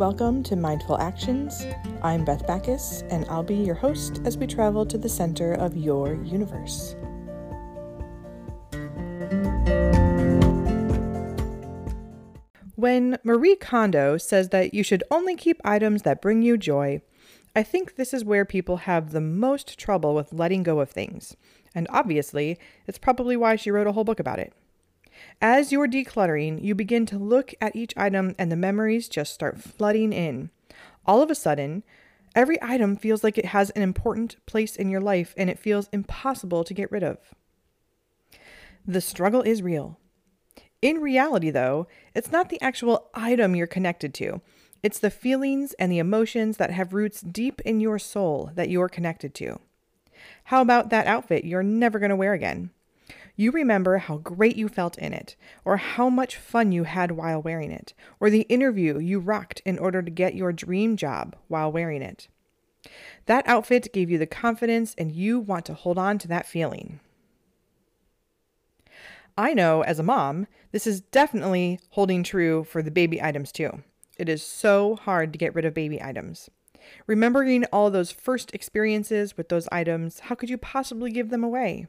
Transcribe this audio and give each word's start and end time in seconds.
Welcome 0.00 0.42
to 0.44 0.56
Mindful 0.56 0.98
Actions. 0.98 1.66
I'm 2.00 2.24
Beth 2.24 2.46
Backes, 2.46 3.02
and 3.10 3.26
I'll 3.28 3.42
be 3.42 3.56
your 3.56 3.74
host 3.74 4.22
as 4.24 4.38
we 4.38 4.46
travel 4.46 4.86
to 4.86 4.96
the 4.96 5.10
center 5.10 5.52
of 5.52 5.76
your 5.76 6.14
universe. 6.24 6.96
When 12.76 13.18
Marie 13.24 13.56
Kondo 13.56 14.16
says 14.16 14.48
that 14.48 14.72
you 14.72 14.82
should 14.82 15.04
only 15.10 15.36
keep 15.36 15.60
items 15.66 16.00
that 16.00 16.22
bring 16.22 16.40
you 16.40 16.56
joy, 16.56 17.02
I 17.54 17.62
think 17.62 17.96
this 17.96 18.14
is 18.14 18.24
where 18.24 18.46
people 18.46 18.78
have 18.78 19.10
the 19.10 19.20
most 19.20 19.78
trouble 19.78 20.14
with 20.14 20.32
letting 20.32 20.62
go 20.62 20.80
of 20.80 20.88
things. 20.88 21.36
And 21.74 21.86
obviously, 21.90 22.58
it's 22.86 22.96
probably 22.96 23.36
why 23.36 23.56
she 23.56 23.70
wrote 23.70 23.86
a 23.86 23.92
whole 23.92 24.04
book 24.04 24.18
about 24.18 24.38
it. 24.38 24.54
As 25.40 25.72
you're 25.72 25.88
decluttering, 25.88 26.62
you 26.62 26.74
begin 26.74 27.06
to 27.06 27.18
look 27.18 27.54
at 27.60 27.74
each 27.74 27.94
item 27.96 28.34
and 28.38 28.50
the 28.50 28.56
memories 28.56 29.08
just 29.08 29.32
start 29.32 29.60
flooding 29.60 30.12
in. 30.12 30.50
All 31.06 31.22
of 31.22 31.30
a 31.30 31.34
sudden, 31.34 31.82
every 32.34 32.60
item 32.62 32.96
feels 32.96 33.24
like 33.24 33.38
it 33.38 33.46
has 33.46 33.70
an 33.70 33.82
important 33.82 34.36
place 34.46 34.76
in 34.76 34.90
your 34.90 35.00
life 35.00 35.34
and 35.36 35.48
it 35.48 35.58
feels 35.58 35.88
impossible 35.92 36.64
to 36.64 36.74
get 36.74 36.92
rid 36.92 37.02
of. 37.02 37.18
The 38.86 39.00
struggle 39.00 39.42
is 39.42 39.62
real. 39.62 39.98
In 40.82 40.98
reality, 40.98 41.50
though, 41.50 41.86
it's 42.14 42.32
not 42.32 42.48
the 42.48 42.60
actual 42.60 43.10
item 43.14 43.54
you're 43.54 43.66
connected 43.66 44.14
to. 44.14 44.40
It's 44.82 44.98
the 44.98 45.10
feelings 45.10 45.74
and 45.74 45.92
the 45.92 45.98
emotions 45.98 46.56
that 46.56 46.70
have 46.70 46.94
roots 46.94 47.20
deep 47.20 47.60
in 47.62 47.80
your 47.80 47.98
soul 47.98 48.50
that 48.54 48.70
you're 48.70 48.88
connected 48.88 49.34
to. 49.34 49.60
How 50.44 50.62
about 50.62 50.90
that 50.90 51.06
outfit 51.06 51.44
you're 51.44 51.62
never 51.62 51.98
going 51.98 52.10
to 52.10 52.16
wear 52.16 52.32
again? 52.32 52.70
You 53.36 53.50
remember 53.50 53.98
how 53.98 54.18
great 54.18 54.56
you 54.56 54.68
felt 54.68 54.98
in 54.98 55.12
it, 55.12 55.36
or 55.64 55.76
how 55.76 56.10
much 56.10 56.36
fun 56.36 56.72
you 56.72 56.84
had 56.84 57.12
while 57.12 57.40
wearing 57.40 57.70
it, 57.70 57.94
or 58.18 58.30
the 58.30 58.42
interview 58.42 58.98
you 58.98 59.18
rocked 59.18 59.62
in 59.64 59.78
order 59.78 60.02
to 60.02 60.10
get 60.10 60.34
your 60.34 60.52
dream 60.52 60.96
job 60.96 61.36
while 61.48 61.72
wearing 61.72 62.02
it. 62.02 62.28
That 63.26 63.46
outfit 63.46 63.92
gave 63.92 64.10
you 64.10 64.18
the 64.18 64.26
confidence, 64.26 64.94
and 64.96 65.12
you 65.12 65.38
want 65.38 65.64
to 65.66 65.74
hold 65.74 65.98
on 65.98 66.18
to 66.18 66.28
that 66.28 66.46
feeling. 66.46 67.00
I 69.36 69.54
know 69.54 69.82
as 69.82 69.98
a 69.98 70.02
mom, 70.02 70.46
this 70.72 70.86
is 70.86 71.00
definitely 71.00 71.80
holding 71.90 72.22
true 72.22 72.64
for 72.64 72.82
the 72.82 72.90
baby 72.90 73.22
items 73.22 73.52
too. 73.52 73.82
It 74.18 74.28
is 74.28 74.42
so 74.44 74.96
hard 74.96 75.32
to 75.32 75.38
get 75.38 75.54
rid 75.54 75.64
of 75.64 75.72
baby 75.72 76.02
items. 76.02 76.50
Remembering 77.06 77.64
all 77.66 77.90
those 77.90 78.10
first 78.10 78.54
experiences 78.54 79.36
with 79.36 79.48
those 79.48 79.68
items, 79.70 80.20
how 80.20 80.34
could 80.34 80.50
you 80.50 80.58
possibly 80.58 81.10
give 81.10 81.30
them 81.30 81.44
away? 81.44 81.86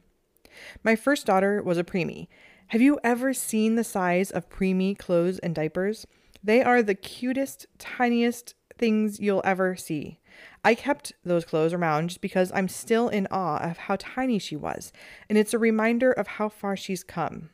My 0.83 0.95
first 0.95 1.25
daughter 1.25 1.61
was 1.61 1.77
a 1.77 1.83
preemie. 1.83 2.27
Have 2.67 2.81
you 2.81 2.99
ever 3.03 3.33
seen 3.33 3.75
the 3.75 3.83
size 3.83 4.31
of 4.31 4.49
preemie 4.49 4.97
clothes 4.97 5.39
and 5.39 5.53
diapers? 5.53 6.07
They 6.43 6.63
are 6.63 6.81
the 6.81 6.95
cutest, 6.95 7.67
tiniest 7.77 8.55
things 8.77 9.19
you'll 9.19 9.41
ever 9.43 9.75
see. 9.75 10.19
I 10.63 10.75
kept 10.75 11.13
those 11.23 11.45
clothes 11.45 11.73
around 11.73 12.09
just 12.09 12.21
because 12.21 12.51
I'm 12.53 12.67
still 12.67 13.09
in 13.09 13.27
awe 13.29 13.57
of 13.57 13.77
how 13.77 13.97
tiny 13.97 14.39
she 14.39 14.55
was, 14.55 14.91
and 15.29 15.37
it's 15.37 15.53
a 15.53 15.59
reminder 15.59 16.11
of 16.11 16.27
how 16.27 16.49
far 16.49 16.75
she's 16.75 17.03
come. 17.03 17.49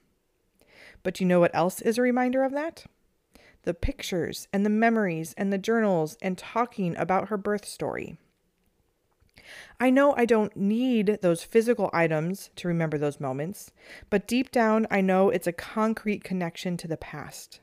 But 1.04 1.20
you 1.20 1.26
know 1.26 1.40
what 1.40 1.56
else 1.56 1.82
is 1.82 1.98
a 1.98 2.02
reminder 2.02 2.44
of 2.44 2.52
that? 2.54 2.86
The 3.64 3.74
pictures 3.74 4.48
and 4.54 4.66
the 4.66 4.70
memories 4.70 5.34
and 5.38 5.52
the 5.52 5.58
journals 5.58 6.18
and 6.22 6.38
talking 6.38 6.96
about 6.98 7.30
her 7.30 7.38
birth 7.38 7.66
story. 7.66 8.18
I 9.80 9.90
know 9.90 10.14
I 10.16 10.26
don't 10.26 10.56
need 10.56 11.20
those 11.22 11.44
physical 11.44 11.90
items 11.94 12.50
to 12.58 12.68
remember 12.68 12.98
those 12.98 13.20
moments, 13.20 13.72
but 14.10 14.28
deep 14.28 14.52
down, 14.52 14.88
I 14.90 15.02
know 15.02 15.30
it's 15.30 15.48
a 15.48 15.54
concrete 15.54 16.24
connection 16.24 16.78
to 16.78 16.88
the 16.88 16.98
past. 16.98 17.60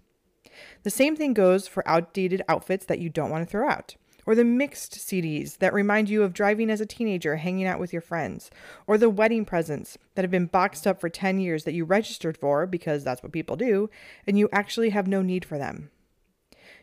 The 0.82 0.90
same 0.90 1.16
thing 1.16 1.34
goes 1.34 1.66
for 1.66 1.86
outdated 1.88 2.42
outfits 2.48 2.86
that 2.86 3.00
you 3.00 3.08
don't 3.08 3.30
want 3.30 3.44
to 3.44 3.50
throw 3.50 3.68
out, 3.68 3.96
or 4.26 4.34
the 4.34 4.44
mixed 4.44 4.92
CDs 4.94 5.58
that 5.58 5.74
remind 5.74 6.08
you 6.08 6.22
of 6.22 6.32
driving 6.32 6.70
as 6.70 6.80
a 6.80 6.86
teenager 6.86 7.36
hanging 7.36 7.66
out 7.66 7.80
with 7.80 7.92
your 7.92 8.02
friends, 8.02 8.50
or 8.86 8.96
the 8.96 9.10
wedding 9.10 9.44
presents 9.44 9.98
that 10.14 10.22
have 10.22 10.30
been 10.30 10.46
boxed 10.46 10.86
up 10.86 11.00
for 11.00 11.08
10 11.08 11.40
years 11.40 11.64
that 11.64 11.74
you 11.74 11.84
registered 11.84 12.36
for 12.38 12.66
because 12.66 13.04
that's 13.04 13.22
what 13.22 13.32
people 13.32 13.56
do, 13.56 13.90
and 14.26 14.38
you 14.38 14.48
actually 14.52 14.90
have 14.90 15.08
no 15.08 15.22
need 15.22 15.44
for 15.44 15.58
them. 15.58 15.90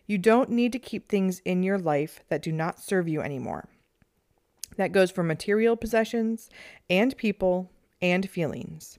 You 0.06 0.18
don't 0.18 0.50
need 0.50 0.73
to 0.73 0.79
keep 0.79 1.07
things 1.07 1.39
in 1.45 1.63
your 1.63 1.78
life 1.78 2.22
that 2.28 2.41
do 2.41 2.51
not 2.51 2.79
serve 2.79 3.07
you 3.07 3.22
anymore. 3.22 3.69
That 4.81 4.94
goes 4.94 5.12
for 5.12 5.22
material 5.22 5.75
possessions 5.75 6.50
and 6.90 7.16
people 7.16 7.69
and 8.02 8.28
feelings. 8.28 8.97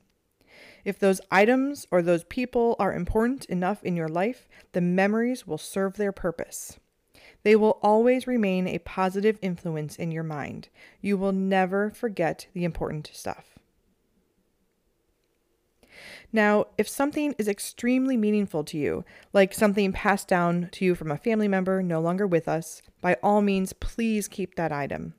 If 0.85 0.97
those 0.97 1.21
items 1.29 1.89
or 1.91 2.03
those 2.03 2.23
people 2.23 2.77
are 2.79 2.95
important 2.95 3.47
enough 3.47 3.83
in 3.83 3.97
your 3.97 4.07
life, 4.07 4.47
the 4.75 4.81
memories 4.81 5.45
will 5.45 5.59
serve 5.59 5.97
their 5.97 6.13
purpose. 6.13 6.79
They 7.43 7.57
will 7.57 7.81
always 7.83 8.29
remain 8.29 8.69
a 8.69 8.79
positive 8.79 9.41
influence 9.43 9.97
in 9.97 10.13
your 10.13 10.23
mind. 10.23 10.69
You 11.01 11.17
will 11.17 11.33
never 11.33 11.91
forget 11.91 12.47
the 12.55 12.63
important 12.63 13.11
stuff. 13.13 13.59
Now, 16.33 16.67
if 16.79 16.89
something 16.89 17.35
is 17.39 17.49
extremely 17.49 18.17
meaningful 18.17 18.63
to 18.67 18.79
you, 18.79 19.05
like 19.33 19.53
something 19.53 19.91
passed 19.91 20.29
down 20.29 20.69
to 20.71 20.85
you 20.85 20.95
from 20.95 21.11
a 21.11 21.17
family 21.17 21.49
member 21.49 21.83
no 21.83 22.01
longer 22.01 22.25
with 22.25 22.47
us, 22.47 22.83
by 23.01 23.17
all 23.21 23.43
means, 23.43 23.73
please 23.73 24.29
keep 24.29 24.55
that 24.55 24.71
item. 24.71 25.15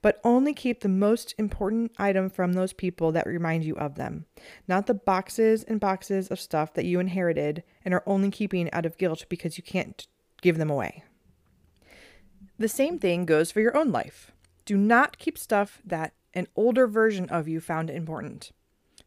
But 0.00 0.20
only 0.24 0.52
keep 0.52 0.80
the 0.80 0.88
most 0.88 1.34
important 1.38 1.92
item 1.98 2.28
from 2.28 2.52
those 2.52 2.72
people 2.72 3.12
that 3.12 3.26
remind 3.26 3.64
you 3.64 3.74
of 3.76 3.94
them, 3.94 4.26
not 4.68 4.86
the 4.86 4.94
boxes 4.94 5.62
and 5.64 5.80
boxes 5.80 6.28
of 6.28 6.40
stuff 6.40 6.74
that 6.74 6.84
you 6.84 7.00
inherited 7.00 7.62
and 7.84 7.94
are 7.94 8.02
only 8.06 8.30
keeping 8.30 8.72
out 8.72 8.86
of 8.86 8.98
guilt 8.98 9.26
because 9.28 9.56
you 9.56 9.62
can't 9.62 10.06
give 10.40 10.58
them 10.58 10.70
away. 10.70 11.04
The 12.58 12.68
same 12.68 12.98
thing 12.98 13.24
goes 13.24 13.50
for 13.50 13.60
your 13.60 13.76
own 13.76 13.90
life. 13.90 14.32
Do 14.64 14.76
not 14.76 15.18
keep 15.18 15.38
stuff 15.38 15.80
that 15.84 16.12
an 16.34 16.46
older 16.56 16.86
version 16.86 17.28
of 17.28 17.48
you 17.48 17.60
found 17.60 17.90
important. 17.90 18.52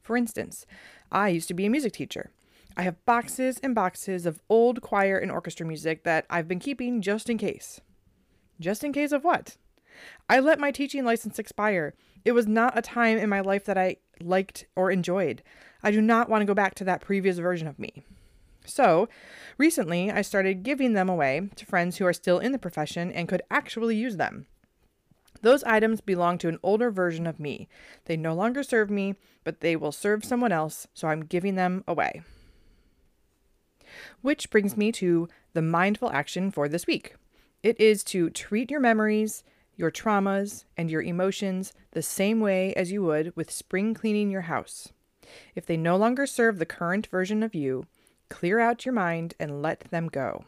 For 0.02 0.18
instance, 0.18 0.66
I 1.12 1.30
used 1.30 1.48
to 1.48 1.54
be 1.54 1.66
a 1.66 1.70
music 1.70 1.94
teacher. 1.94 2.32
I 2.78 2.84
have 2.84 3.04
boxes 3.06 3.60
and 3.64 3.74
boxes 3.74 4.26
of 4.26 4.42
old 4.50 4.82
choir 4.82 5.18
and 5.18 5.32
orchestra 5.32 5.66
music 5.66 6.04
that 6.04 6.26
I've 6.30 6.48
been 6.48 6.60
keeping 6.60 7.02
just 7.02 7.30
in 7.30 7.38
case. 7.38 7.80
Just 8.60 8.84
in 8.84 8.92
case 8.94 9.12
of 9.12 9.24
what? 9.24 9.58
I 10.30 10.40
let 10.40 10.60
my 10.60 10.72
teaching 10.72 11.06
license 11.06 11.40
expire. 11.40 11.94
It 12.24 12.34
was 12.34 12.48
not 12.48 12.78
a 12.78 12.82
time 12.82 13.18
in 13.18 13.30
my 13.30 13.42
life 13.42 13.66
that 13.66 13.78
I 13.78 13.98
liked 14.22 14.66
or 14.76 14.92
enjoyed. 14.92 15.44
I 15.84 15.92
do 15.92 16.02
not 16.02 16.30
want 16.30 16.42
to 16.42 16.46
go 16.46 16.54
back 16.54 16.76
to 16.76 16.84
that 16.86 17.02
previous 17.02 17.38
version 17.38 17.68
of 17.68 17.80
me. 17.80 18.04
So, 18.66 19.08
recently, 19.58 20.12
I 20.12 20.22
started 20.22 20.64
giving 20.64 20.94
them 20.94 21.10
away 21.10 21.50
to 21.56 21.66
friends 21.66 21.98
who 21.98 22.06
are 22.06 22.14
still 22.14 22.40
in 22.40 22.52
the 22.52 22.58
profession 22.58 23.12
and 23.12 23.28
could 23.28 23.44
actually 23.52 23.96
use 23.96 24.18
them. 24.18 24.48
Those 25.42 25.64
items 25.64 26.02
belong 26.02 26.40
to 26.40 26.48
an 26.48 26.58
older 26.64 26.90
version 26.90 27.28
of 27.28 27.40
me. 27.40 27.68
They 28.06 28.18
no 28.18 28.34
longer 28.34 28.64
serve 28.64 28.90
me, 28.90 29.16
but 29.44 29.60
they 29.60 29.76
will 29.76 29.92
serve 29.92 30.26
someone 30.26 30.52
else, 30.52 30.88
so 30.94 31.08
I'm 31.08 31.26
giving 31.26 31.54
them 31.54 31.84
away. 31.88 32.24
Which 34.22 34.50
brings 34.50 34.76
me 34.76 34.92
to 34.94 35.30
the 35.54 35.62
mindful 35.62 36.10
action 36.10 36.50
for 36.50 36.68
this 36.68 36.88
week. 36.88 37.16
It 37.62 37.80
is 37.80 38.04
to 38.06 38.30
treat 38.32 38.72
your 38.72 38.80
memories, 38.80 39.44
your 39.76 39.92
traumas, 39.92 40.64
and 40.78 40.90
your 40.90 41.02
emotions 41.02 41.74
the 41.92 42.02
same 42.02 42.40
way 42.40 42.74
as 42.74 42.92
you 42.92 43.04
would 43.04 43.36
with 43.36 43.52
spring 43.52 43.94
cleaning 43.94 44.32
your 44.32 44.42
house. 44.42 44.90
If 45.56 45.66
they 45.66 45.78
no 45.78 45.98
longer 45.98 46.26
serve 46.26 46.60
the 46.60 46.66
current 46.66 47.08
version 47.08 47.44
of 47.44 47.56
you, 47.56 47.86
clear 48.30 48.60
out 48.60 48.86
your 48.86 48.94
mind 48.94 49.34
and 49.40 49.62
let 49.62 49.82
them 49.92 50.08
go. 50.08 50.46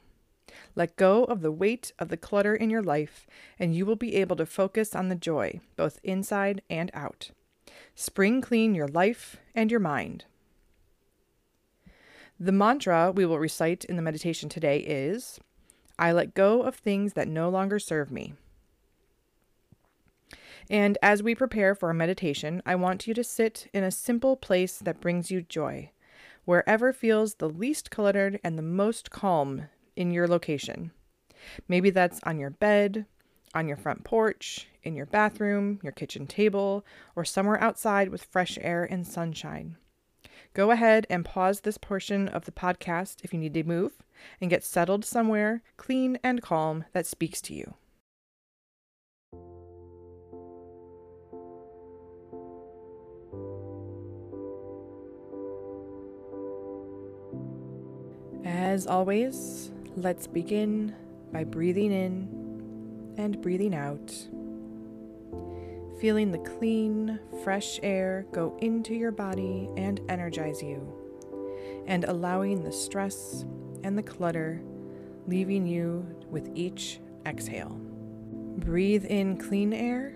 Let 0.76 0.96
go 0.96 1.24
of 1.26 1.42
the 1.42 1.52
weight 1.52 1.92
of 2.00 2.10
the 2.10 2.18
clutter 2.18 2.56
in 2.56 2.70
your 2.70 2.82
life, 2.82 3.28
and 3.60 3.76
you 3.76 3.86
will 3.86 3.96
be 3.96 4.16
able 4.16 4.36
to 4.38 4.46
focus 4.46 4.96
on 4.96 5.10
the 5.10 5.16
joy, 5.16 5.60
both 5.76 6.00
inside 6.04 6.62
and 6.70 6.92
out. 6.94 7.32
Spring 7.96 8.42
clean 8.42 8.76
your 8.76 8.88
life 8.88 9.38
and 9.56 9.72
your 9.72 9.80
mind. 9.80 10.26
The 12.40 12.52
mantra 12.52 13.12
we 13.12 13.26
will 13.26 13.40
recite 13.40 13.84
in 13.86 13.96
the 13.96 14.02
meditation 14.02 14.48
today 14.48 14.80
is 14.80 15.40
I 15.98 16.12
let 16.12 16.36
go 16.36 16.62
of 16.62 16.76
things 16.76 17.14
that 17.14 17.28
no 17.28 17.50
longer 17.50 17.80
serve 17.80 18.12
me. 18.12 18.34
And 20.70 20.98
as 21.02 21.24
we 21.24 21.36
prepare 21.36 21.76
for 21.76 21.88
our 21.88 21.94
meditation, 21.94 22.62
I 22.66 22.76
want 22.76 23.08
you 23.08 23.14
to 23.14 23.24
sit 23.24 23.70
in 23.74 23.84
a 23.84 23.92
simple 23.92 24.36
place 24.36 24.78
that 24.80 25.00
brings 25.00 25.32
you 25.32 25.42
joy, 25.42 25.92
wherever 26.46 26.92
feels 26.92 27.36
the 27.36 27.50
least 27.50 27.90
cluttered 27.90 28.40
and 28.44 28.58
the 28.58 28.64
most 28.64 29.10
calm 29.10 29.70
in 29.96 30.12
your 30.12 30.28
location. 30.28 30.92
Maybe 31.68 31.90
that's 31.90 32.20
on 32.24 32.40
your 32.40 32.50
bed, 32.50 33.06
on 33.54 33.68
your 33.68 33.78
front 33.78 34.04
porch, 34.04 34.68
in 34.84 34.96
your 34.96 35.06
bathroom, 35.06 35.80
your 35.84 35.92
kitchen 35.94 36.28
table, 36.28 36.86
or 37.16 37.24
somewhere 37.24 37.62
outside 37.62 38.10
with 38.10 38.24
fresh 38.24 38.58
air 38.62 38.84
and 38.84 39.08
sunshine. 39.08 39.78
Go 40.54 40.72
ahead 40.72 41.08
and 41.10 41.24
pause 41.24 41.62
this 41.62 41.78
portion 41.78 42.28
of 42.28 42.46
the 42.46 42.52
podcast 42.52 43.18
if 43.24 43.34
you 43.34 43.40
need 43.40 43.54
to 43.54 43.64
move 43.64 43.94
and 44.42 44.50
get 44.50 44.64
settled 44.64 45.06
somewhere 45.06 45.62
clean 45.78 46.18
and 46.24 46.42
calm 46.42 46.86
that 46.94 47.06
speaks 47.06 47.42
to 47.42 47.54
you. 47.54 47.76
As 58.78 58.86
always, 58.86 59.72
let's 59.96 60.28
begin 60.28 60.94
by 61.34 61.44
breathing 61.44 61.92
in 61.92 63.16
and 63.18 63.42
breathing 63.42 63.74
out. 63.74 64.16
Feeling 66.00 66.32
the 66.32 66.38
clean, 66.38 67.20
fresh 67.44 67.80
air 67.82 68.28
go 68.32 68.56
into 68.62 68.94
your 68.94 69.10
body 69.10 69.68
and 69.78 70.00
energize 70.10 70.62
you, 70.62 70.94
and 71.88 72.04
allowing 72.04 72.64
the 72.64 72.72
stress 72.72 73.46
and 73.84 73.98
the 73.98 74.04
clutter 74.04 74.62
leaving 75.26 75.66
you 75.66 76.06
with 76.30 76.48
each 76.54 77.00
exhale. 77.26 77.76
Breathe 78.60 79.06
in 79.06 79.38
clean 79.38 79.74
air 79.74 80.14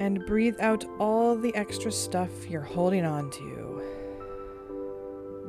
and 0.00 0.26
breathe 0.26 0.56
out 0.58 0.84
all 0.98 1.36
the 1.36 1.54
extra 1.54 1.92
stuff 1.92 2.50
you're 2.50 2.62
holding 2.62 3.04
on 3.04 3.30
to. 3.30 3.73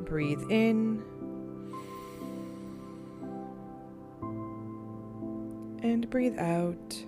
Breathe 0.06 0.42
in 0.50 1.02
and 5.82 6.08
breathe 6.08 6.38
out. 6.38 7.04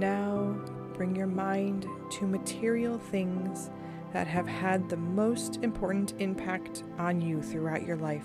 Now 0.00 0.56
bring 0.94 1.14
your 1.14 1.26
mind 1.26 1.86
to 2.12 2.26
material 2.26 2.98
things 2.98 3.68
that 4.14 4.26
have 4.26 4.48
had 4.48 4.88
the 4.88 4.96
most 4.96 5.58
important 5.62 6.14
impact 6.18 6.84
on 6.98 7.20
you 7.20 7.42
throughout 7.42 7.86
your 7.86 7.98
life. 7.98 8.24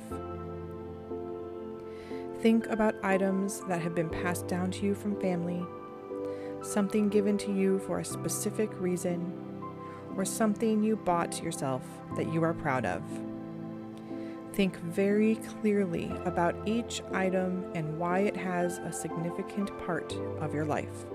Think 2.40 2.68
about 2.68 2.96
items 3.04 3.60
that 3.68 3.82
have 3.82 3.94
been 3.94 4.10
passed 4.10 4.48
down 4.48 4.72
to 4.72 4.86
you 4.86 4.96
from 4.96 5.20
family, 5.20 5.66
something 6.62 7.10
given 7.10 7.38
to 7.40 7.52
you 7.52 7.80
for 7.80 8.00
a 8.00 8.06
specific 8.06 8.70
reason, 8.80 9.34
or 10.16 10.24
something 10.24 10.82
you 10.82 10.96
bought 10.96 11.44
yourself 11.44 11.84
that 12.16 12.32
you 12.32 12.42
are 12.44 12.54
proud 12.54 12.86
of. 12.86 13.04
Think 14.54 14.78
very 14.78 15.36
clearly 15.60 16.10
about 16.24 16.56
each 16.66 17.02
item 17.12 17.70
and 17.76 18.00
why 18.00 18.20
it 18.20 18.38
has 18.38 18.78
a 18.78 18.94
significant 18.94 19.78
part 19.86 20.14
of 20.40 20.54
your 20.54 20.64
life. 20.64 21.06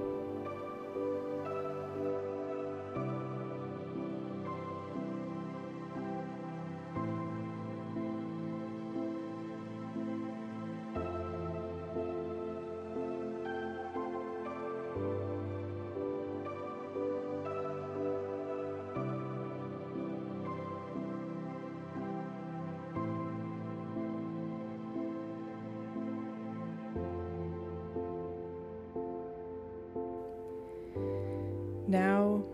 Now, 31.90 32.44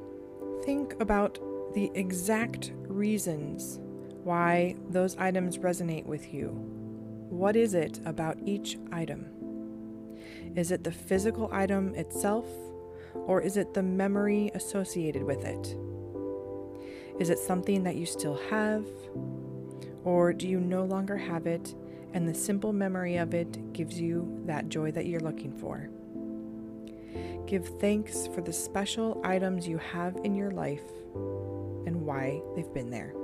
think 0.65 0.99
about 0.99 1.39
the 1.75 1.91
exact 1.95 2.73
reasons 2.89 3.79
why 4.25 4.77
those 4.89 5.15
items 5.19 5.59
resonate 5.59 6.07
with 6.07 6.33
you. 6.33 6.49
What 7.29 7.55
is 7.55 7.75
it 7.75 8.01
about 8.07 8.39
each 8.47 8.79
item? 8.93 9.27
Is 10.55 10.71
it 10.71 10.85
the 10.85 10.91
physical 10.91 11.51
item 11.53 11.95
itself, 11.95 12.47
or 13.13 13.43
is 13.43 13.59
it 13.59 13.75
the 13.75 13.83
memory 13.83 14.51
associated 14.55 15.23
with 15.23 15.45
it? 15.45 15.77
Is 17.21 17.29
it 17.29 17.39
something 17.39 17.83
that 17.83 17.97
you 17.97 18.07
still 18.07 18.41
have, 18.49 18.87
or 20.03 20.33
do 20.33 20.49
you 20.49 20.61
no 20.61 20.87
longer 20.87 21.19
have 21.19 21.47
it, 21.47 21.75
and 22.15 22.27
the 22.27 22.35
simple 22.35 22.73
memory 22.73 23.19
of 23.19 23.35
it 23.35 23.75
gives 23.75 24.01
you 24.01 24.41
that 24.47 24.71
joy 24.71 24.93
that 24.93 25.05
you're 25.05 25.21
looking 25.21 25.53
for? 25.53 25.91
Give 27.47 27.67
thanks 27.79 28.27
for 28.27 28.41
the 28.41 28.53
special 28.53 29.21
items 29.23 29.69
you 29.69 29.79
have 29.79 30.17
in 30.25 30.35
your 30.35 30.51
life 30.51 30.83
and 31.87 32.03
why 32.03 32.43
they've 32.55 32.73
been 32.75 32.91
there. 32.91 33.15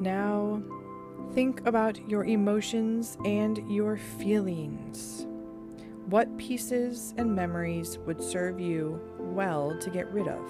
Now, 0.00 0.62
think 1.34 1.66
about 1.66 2.08
your 2.08 2.24
emotions 2.24 3.18
and 3.26 3.70
your 3.70 3.98
feelings. 3.98 5.26
What 6.06 6.38
pieces 6.38 7.12
and 7.18 7.36
memories 7.36 7.98
would 7.98 8.22
serve 8.22 8.58
you 8.58 8.98
well 9.18 9.78
to 9.78 9.90
get 9.90 10.10
rid 10.10 10.26
of? 10.26 10.40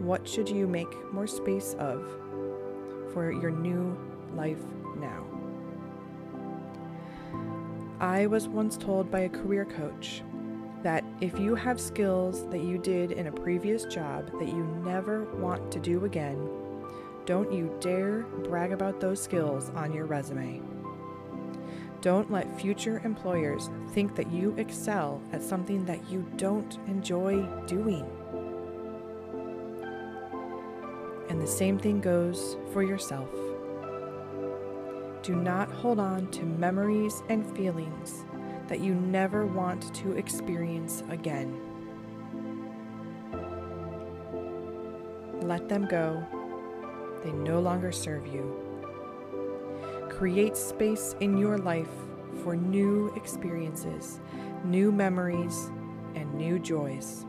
What 0.00 0.28
should 0.28 0.48
you 0.48 0.68
make 0.68 1.12
more 1.12 1.26
space 1.26 1.74
of 1.80 2.08
for 3.12 3.32
your 3.32 3.50
new 3.50 3.98
life 4.34 4.62
now? 4.96 5.24
I 7.98 8.26
was 8.26 8.46
once 8.46 8.76
told 8.76 9.10
by 9.10 9.20
a 9.20 9.28
career 9.28 9.64
coach 9.64 10.22
that 10.84 11.04
if 11.20 11.38
you 11.38 11.56
have 11.56 11.80
skills 11.80 12.46
that 12.50 12.62
you 12.62 12.78
did 12.78 13.10
in 13.10 13.26
a 13.26 13.32
previous 13.32 13.84
job 13.86 14.30
that 14.38 14.48
you 14.48 14.64
never 14.84 15.24
want 15.36 15.72
to 15.72 15.80
do 15.80 16.04
again, 16.04 16.48
don't 17.26 17.50
you 17.52 17.74
dare 17.80 18.22
brag 18.44 18.72
about 18.72 19.00
those 19.00 19.22
skills 19.22 19.70
on 19.74 19.92
your 19.92 20.04
resume. 20.04 20.60
Don't 22.02 22.30
let 22.30 22.60
future 22.60 23.00
employers 23.02 23.70
think 23.92 24.14
that 24.14 24.30
you 24.30 24.54
excel 24.58 25.22
at 25.32 25.42
something 25.42 25.86
that 25.86 26.10
you 26.10 26.26
don't 26.36 26.78
enjoy 26.86 27.42
doing. 27.66 28.04
And 31.30 31.40
the 31.40 31.46
same 31.46 31.78
thing 31.78 32.02
goes 32.02 32.58
for 32.74 32.82
yourself. 32.82 33.30
Do 35.22 35.34
not 35.34 35.70
hold 35.70 35.98
on 35.98 36.30
to 36.32 36.44
memories 36.44 37.22
and 37.30 37.56
feelings 37.56 38.26
that 38.68 38.80
you 38.80 38.94
never 38.94 39.46
want 39.46 39.94
to 39.94 40.12
experience 40.12 41.02
again. 41.08 41.58
Let 45.40 45.70
them 45.70 45.86
go 45.86 46.43
they 47.24 47.32
no 47.32 47.58
longer 47.58 47.90
serve 47.90 48.26
you. 48.26 48.54
Create 50.10 50.56
space 50.56 51.16
in 51.20 51.36
your 51.38 51.58
life 51.58 51.88
for 52.42 52.54
new 52.54 53.12
experiences, 53.16 54.20
new 54.64 54.92
memories, 54.92 55.70
and 56.14 56.32
new 56.34 56.58
joys. 56.58 57.24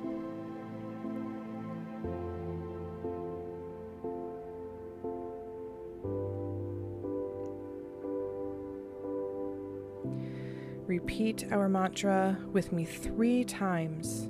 Repeat 10.85 11.45
our 11.51 11.67
mantra 11.67 12.37
with 12.51 12.71
me 12.71 12.85
three 12.85 13.43
times, 13.43 14.29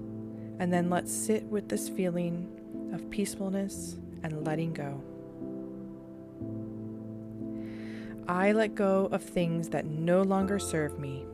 and 0.60 0.72
then 0.72 0.90
let's 0.90 1.12
sit 1.12 1.44
with 1.46 1.68
this 1.68 1.90
feeling 1.90 2.48
of 2.94 3.10
peacefulness 3.10 3.98
and 4.24 4.46
letting 4.46 4.72
go. 4.72 5.04
I 8.28 8.54
let 8.54 8.74
go 8.74 9.08
of 9.12 9.22
things 9.22 9.70
that 9.70 9.86
no 9.86 10.24
longer 10.24 10.58
serve 10.58 10.98
me. 10.98 11.26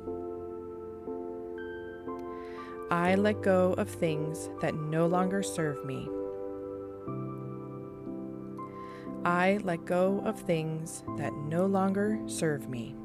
I 2.90 3.16
let 3.16 3.42
go 3.42 3.74
of 3.78 3.90
things 3.90 4.50
that 4.60 4.76
no 4.76 5.08
longer 5.08 5.42
serve 5.42 5.86
me. 5.86 6.10
I 9.24 9.60
let 9.64 9.86
go 9.86 10.22
of 10.26 10.42
things 10.42 11.04
that 11.18 11.32
no 11.34 11.66
longer 11.66 12.20
serve 12.28 12.68
me. 12.68 12.96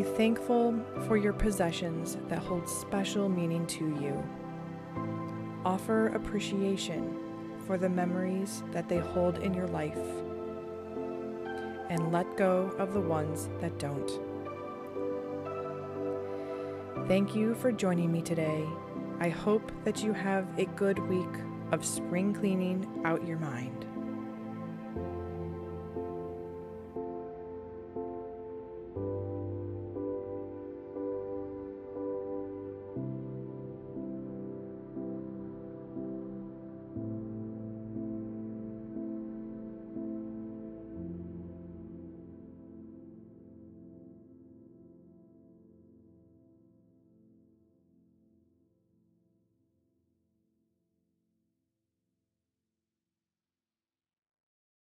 Be 0.00 0.06
thankful 0.06 0.82
for 1.06 1.18
your 1.18 1.34
possessions 1.34 2.16
that 2.28 2.38
hold 2.38 2.66
special 2.66 3.28
meaning 3.28 3.66
to 3.66 3.84
you. 4.00 4.24
Offer 5.62 6.06
appreciation 6.14 7.18
for 7.66 7.76
the 7.76 7.90
memories 7.90 8.62
that 8.72 8.88
they 8.88 8.96
hold 8.96 9.36
in 9.40 9.52
your 9.52 9.66
life. 9.66 9.98
And 11.90 12.10
let 12.10 12.34
go 12.38 12.74
of 12.78 12.94
the 12.94 13.00
ones 13.02 13.50
that 13.60 13.78
don't. 13.78 14.10
Thank 17.06 17.36
you 17.36 17.54
for 17.54 17.70
joining 17.70 18.10
me 18.10 18.22
today. 18.22 18.66
I 19.18 19.28
hope 19.28 19.70
that 19.84 20.02
you 20.02 20.14
have 20.14 20.46
a 20.58 20.64
good 20.64 20.98
week 21.10 21.44
of 21.72 21.84
spring 21.84 22.32
cleaning 22.32 22.88
out 23.04 23.26
your 23.26 23.38
mind. 23.38 23.84